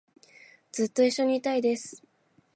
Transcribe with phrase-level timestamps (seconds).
[0.71, 2.01] ずっと一緒にいたいです